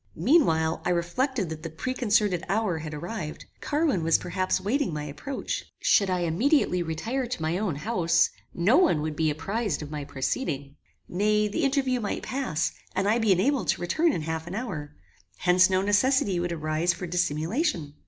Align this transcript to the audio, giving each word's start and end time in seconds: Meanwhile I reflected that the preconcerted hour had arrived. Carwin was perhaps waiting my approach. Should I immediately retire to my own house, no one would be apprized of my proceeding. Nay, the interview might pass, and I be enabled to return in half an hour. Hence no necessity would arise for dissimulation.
Meanwhile 0.17 0.81
I 0.83 0.89
reflected 0.89 1.49
that 1.49 1.61
the 1.61 1.69
preconcerted 1.69 2.43
hour 2.49 2.79
had 2.79 2.91
arrived. 2.91 3.45
Carwin 3.59 4.01
was 4.03 4.17
perhaps 4.17 4.59
waiting 4.59 4.91
my 4.91 5.03
approach. 5.03 5.65
Should 5.79 6.09
I 6.09 6.21
immediately 6.21 6.81
retire 6.81 7.27
to 7.27 7.41
my 7.43 7.59
own 7.59 7.75
house, 7.75 8.31
no 8.51 8.77
one 8.77 9.03
would 9.03 9.15
be 9.15 9.29
apprized 9.29 9.83
of 9.83 9.91
my 9.91 10.03
proceeding. 10.03 10.75
Nay, 11.07 11.47
the 11.47 11.63
interview 11.63 11.99
might 11.99 12.23
pass, 12.23 12.71
and 12.95 13.07
I 13.07 13.19
be 13.19 13.31
enabled 13.31 13.67
to 13.67 13.81
return 13.81 14.11
in 14.11 14.23
half 14.23 14.47
an 14.47 14.55
hour. 14.55 14.95
Hence 15.37 15.69
no 15.69 15.83
necessity 15.83 16.39
would 16.39 16.51
arise 16.51 16.93
for 16.93 17.05
dissimulation. 17.05 17.93